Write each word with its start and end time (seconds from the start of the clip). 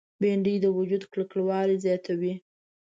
بېنډۍ 0.21 0.55
د 0.61 0.65
وجود 0.77 1.03
کلکوالی 1.11 1.77
زیاتوي 1.85 2.33